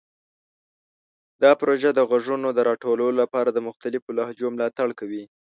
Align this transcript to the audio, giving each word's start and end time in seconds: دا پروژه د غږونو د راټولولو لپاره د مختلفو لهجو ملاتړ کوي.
دا 1.41 1.51
پروژه 1.61 1.89
د 1.93 1.99
غږونو 2.09 2.47
د 2.53 2.59
راټولولو 2.69 3.17
لپاره 3.21 3.49
د 3.51 3.59
مختلفو 3.67 4.09
لهجو 4.17 4.47
ملاتړ 4.55 4.89
کوي. 4.99 5.23